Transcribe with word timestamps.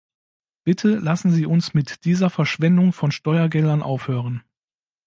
Bitte 0.63 0.97
lassen 0.97 1.29
Sie 1.29 1.45
uns 1.45 1.75
mit 1.75 2.05
dieser 2.05 2.31
Verschwendung 2.31 2.91
von 2.91 3.11
Steuergeldern 3.11 3.83
aufhören. 3.83 4.41